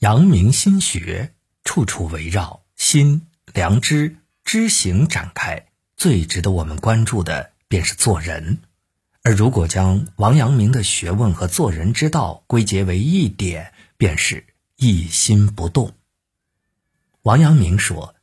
[0.00, 8.60] 阳明心学处处围绕心、良知、知行展开，最值得我们关注的便是做人。
[9.22, 14.46] 而如果将王阳明的学问和做人之道归结为一点，便是
[14.76, 15.92] 一心不动。
[17.20, 18.14] 王阳明说：“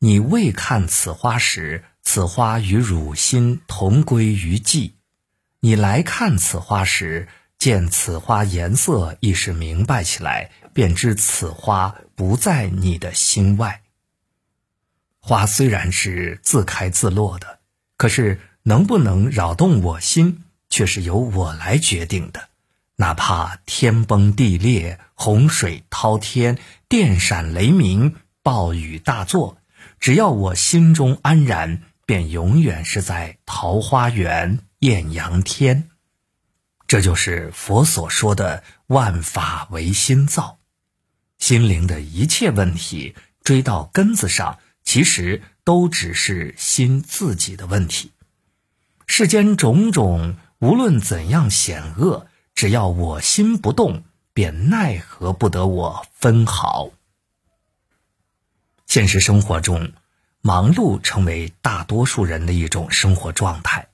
[0.00, 4.92] 你未看此花时，此花与汝心同归于寂；
[5.60, 7.28] 你来看此花时，
[7.58, 13.80] 见此花颜色亦是明白起来，便知此花不在你的心外。
[15.20, 17.60] 花虽然是自开自落的，
[17.96, 22.48] 可是能不能扰动我心？”却是由我来决定的，
[22.96, 29.56] 哪怕天崩地裂、洪水滔天、电闪雷鸣、暴雨大作，
[29.98, 35.88] 只要我心中安然，便永远是在桃花源、艳阳天。
[36.86, 40.55] 这就是佛所说的“万法唯心造”。
[41.38, 48.12] 心灵的一切问题，追到根子上，其实都只是心自己的问题。
[49.06, 50.36] 世间种种。
[50.58, 56.92] 无论怎样险恶，只要我心不动，便奈何不得我分毫。
[58.86, 59.92] 现实生活中，
[60.40, 63.88] 忙碌成为大多数人的一种生活状态，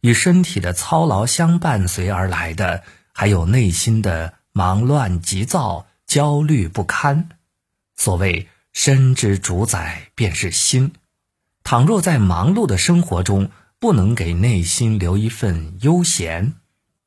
[0.00, 7.28] 与身体的操劳相伴随而来的，还有内心的忙乱急躁、焦虑不堪。
[7.94, 10.94] 所谓身之主宰，便是心。
[11.62, 16.54] 倘若在忙碌的生活中，不能给内心留一份悠闲，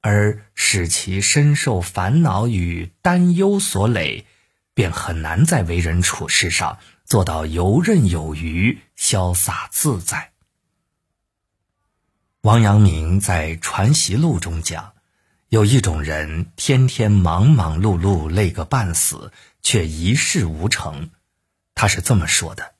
[0.02, 4.25] 而使其深受烦恼与担忧所累，
[4.73, 10.31] 便很难在为人处事上做到游刃有余、潇洒自在。
[12.41, 14.93] 王阳明在《传习录》中讲，
[15.52, 21.09] 有一种人，天天忙忙碌碌，累个半死，却一事无成。
[21.75, 22.75] 他是这么说的。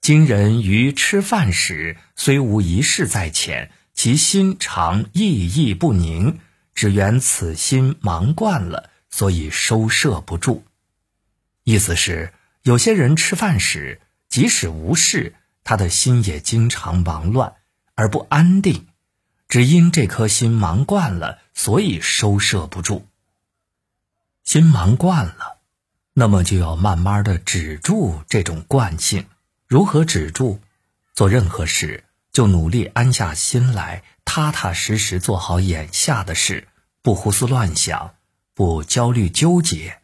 [0.00, 6.38] 今人于吃饭时，虽无一事在前，其心常意意不宁，
[6.72, 10.64] 只缘此心忙惯了，所以收摄不住。
[11.64, 15.34] 意思是，有些人吃饭时，即使无事，
[15.64, 17.54] 他的心也经常忙乱
[17.96, 18.86] 而不安定，
[19.54, 23.06] 只因这颗心忙惯了，所以收摄不住。
[24.42, 25.58] 心忙惯了，
[26.12, 29.28] 那么就要慢慢的止住这种惯性。
[29.68, 30.58] 如何止住？
[31.12, 36.66] 做任何事就努力安下心来，踏踏实实做好眼下的事，
[37.00, 38.16] 不胡思乱想，
[38.54, 40.00] 不焦虑纠结。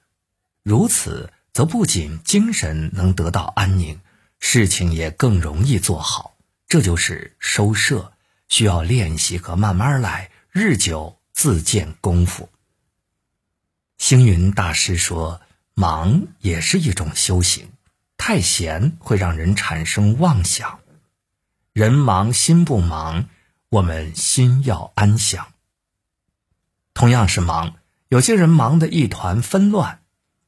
[0.62, 3.98] 如此，则不仅精神能得到安宁，
[4.38, 6.36] 事情也更容易做好。
[6.68, 8.12] 这就是收摄，
[8.50, 12.50] 需要练习和慢慢来，日久自见功夫。
[13.96, 15.40] 星云大师说
[15.74, 17.70] ：“忙也是一种修行。”
[18.18, 20.80] 太闲会让人产生妄想，
[21.72, 23.28] 人忙心不忙，
[23.70, 25.54] 我们心要安详。
[26.92, 27.76] 同样是忙，
[28.08, 30.02] 有些人忙得一团纷乱，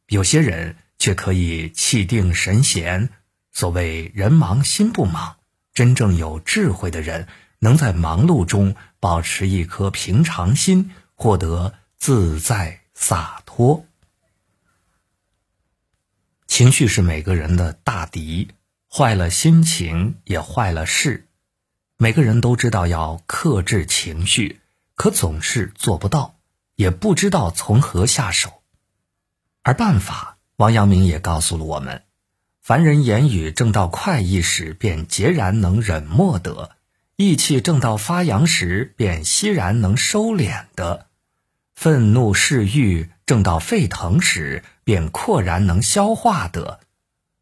[0.09, 3.09] 有些人却可以气定神闲。
[3.53, 5.37] 所谓人忙心不忙，
[5.73, 7.27] 真正有智慧的人
[7.65, 13.87] 能在忙碌中保持一颗平常心，获得自在洒脱。
[16.49, 18.49] 情绪是每个人的大敌，
[18.91, 21.29] 坏了心情也坏了事。
[21.97, 24.61] 每个人都知道要克制情绪，
[24.97, 26.35] 可总是做不到，
[26.75, 28.65] 也不知道从何下手。
[29.63, 32.03] 而办法，王阳明也告诉了我们：
[32.61, 36.73] 凡人言语正到快意时，便截然能忍默得；
[37.17, 41.07] 意气正到发扬时，便息然能收敛的；
[41.75, 46.81] 愤怒嗜欲正到沸腾时，便阔然能消化的，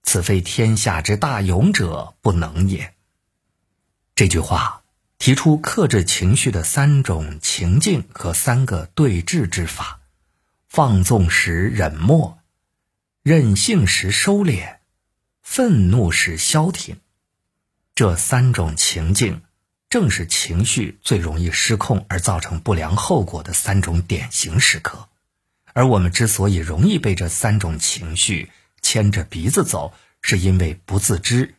[0.02, 2.94] 此非天下之大勇者不能也。
[4.14, 4.82] 这句话
[5.18, 10.00] 提出克制情绪的三种情境和三个对治之法：
[10.68, 12.38] 放纵时忍默，
[13.22, 14.78] 任性时收敛，
[15.42, 17.00] 愤怒时消停。
[17.94, 19.42] 这三种情境，
[19.90, 25.08] 正是情绪最容易失控而造成不良后果的三种典型时刻。
[25.72, 28.50] 而我们之所以容易被这三种情绪
[28.80, 29.92] 牵着鼻子走，
[30.22, 31.56] 是因为不自知。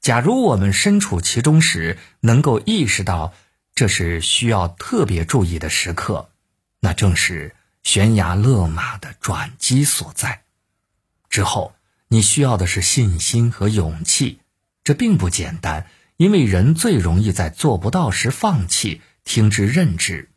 [0.00, 3.32] 假如我们身处其中时，能够意识到
[3.74, 6.30] 这是需要特别注意的时刻，
[6.80, 10.42] 那正是悬崖勒马的转机所在。
[11.30, 11.74] 之后，
[12.08, 14.40] 你需要的是信心和勇气，
[14.84, 15.86] 这并不简单，
[16.22, 20.30] 因为人最容易在做不到时放弃、听之任之。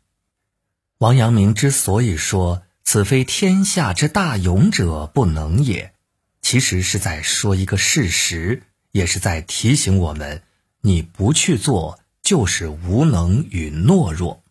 [0.98, 5.94] 王阳明之所以说，此非天下之大勇者不能也。
[6.42, 10.42] 其实是在说一个事实，也是在提醒我们：
[10.80, 14.42] 你不去做，就是无能与懦弱。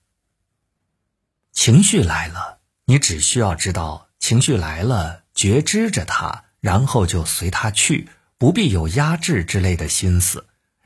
[1.52, 10.46] 情绪来了，你只需要知道情绪来了，觉知着它，然后就随它去，不必有压制之类的心思，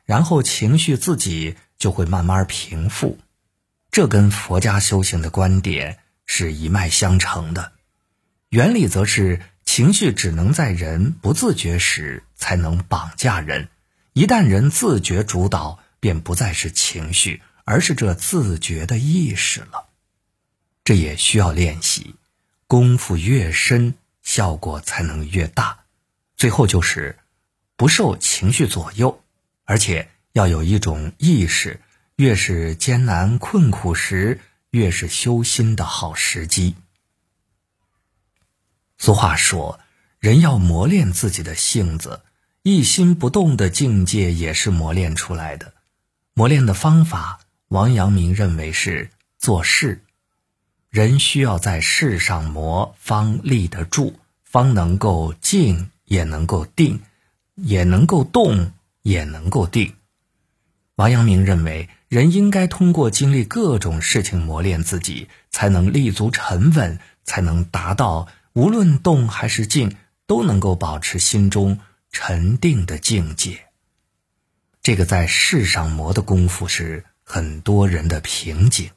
[0.10, 3.20] 然后情绪自己就会慢慢平复。
[3.92, 7.74] 这跟佛家修行的观点是一脉相承的，
[8.50, 9.40] 原理则是。
[9.66, 13.70] 情绪只能在人不自觉时才能绑架人，
[14.14, 19.86] 一旦人自觉主导，便不再是情绪，而是这自觉的意识了。
[20.84, 22.16] 这也需要练习，
[22.66, 25.82] 功夫越深，效果才能越大。
[26.36, 27.20] 最后就是
[27.76, 29.22] 不受情绪左右，
[29.70, 31.80] 而且要有一种意识：
[32.16, 36.74] 越是艰难困苦时，越是修心的好时机。
[38.98, 39.80] 俗话说
[40.18, 42.24] ：“人要磨练自己的性子，
[42.64, 45.76] 一心不动的境界也是磨练出来的。
[46.34, 50.04] 磨练的方法，王阳明认为是做事。
[50.90, 57.04] 人需要在事上磨，方立得住，方能够静，也能够定，
[57.54, 59.96] 也能够动，也能够定。
[60.96, 71.80] 王阳明认为，人应该通过经历各种事情磨练自己，才能立足沉稳，才能达到。”无论动还是静，都能够保持心中
[72.12, 73.68] 沉定的境界。
[74.82, 78.90] 这个在世上磨的功夫是很多人的瓶颈。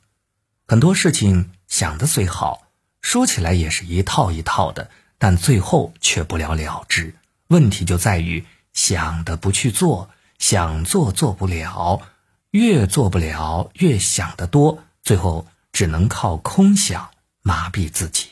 [0.67, 2.67] 很多事情想的虽好，
[3.03, 7.15] 说起来也是一套一套的，但最后却不了了之。
[7.49, 12.03] 问题就在于想的不去做，想做做不了，
[12.51, 17.11] 越做不了越想得多，最后只能靠空想
[17.43, 18.29] 麻痹自己。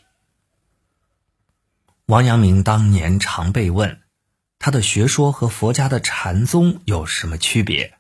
[2.07, 4.01] 王阳明当年常被问，
[4.59, 7.95] 他的学说和佛家的禅宗有什么区别？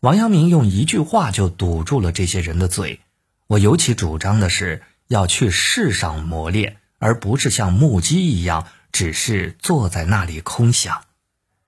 [0.00, 3.00] 王阳明用一句话就堵住了这些人的嘴。
[3.46, 11.04] 我尤其主张的是要去世上磨练，而不是像木屐一样，只是坐在那里空想。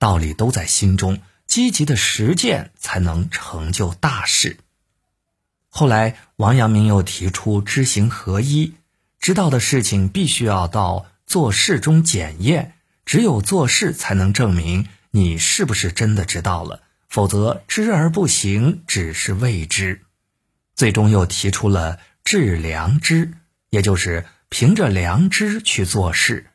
[0.04, 4.58] 道理都在心中，积极的实践才能成就大事。
[5.70, 8.74] 后来，王阳明又提出知行合一，
[9.18, 11.06] 知道的事情必须要到。
[11.24, 12.74] 做事中检验，
[13.06, 20.02] 只有做事才能证明你是不是真的知道了，否则知而不行只是未知。
[20.76, 23.32] 最终又提出了致良知，
[23.70, 26.50] 也就是凭着良知去做事。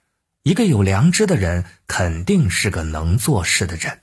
[0.50, 4.00] 一个有良知的人，肯定是个能做事的人。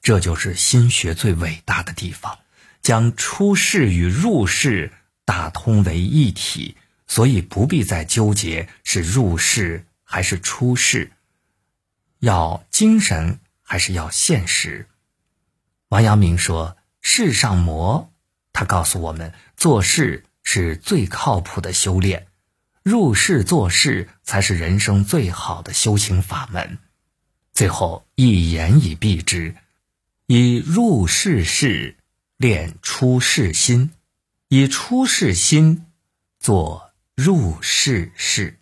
[0.00, 2.38] 这就是心学最伟大的地方，
[2.80, 4.90] 将出世与入世
[5.26, 6.78] 打通为一体。
[7.06, 11.12] 所以不必再纠结是入世还是出世，
[12.20, 14.88] 要精神还是要现实。
[15.90, 18.10] 王阳明说：“世上磨，
[18.54, 22.28] 他告诉我们，做事是最靠谱的修炼，
[22.82, 26.78] 入世做事才是人生最好的修行法门。”
[27.52, 29.54] 最后一言以蔽之：
[30.26, 31.96] 以入世事
[32.36, 33.90] 练出世心，
[34.48, 35.86] 以出世心
[36.38, 36.90] 做。
[37.16, 38.59] 入世事。